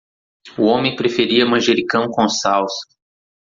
O 0.57 0.63
homem 0.63 0.95
preferia 0.95 1.45
manjericão 1.45 2.07
com 2.09 2.27
salsa. 2.27 2.87